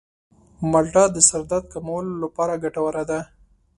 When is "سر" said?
1.29-1.41